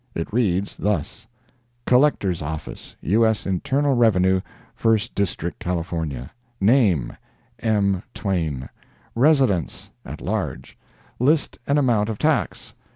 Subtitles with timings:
[0.15, 1.27] It reads thus:
[1.85, 3.23] "COLLECTOR'S OFFICE, U.
[3.23, 3.45] S.
[3.45, 4.41] INTERNAL REVENUE,
[4.73, 5.59] FIRST DIS'T.
[5.59, 5.85] CAL.
[6.59, 8.01] Name—M.
[8.15, 8.67] Twain
[9.13, 10.79] Residence—At Large
[11.19, 12.73] List and amount of tax—$31.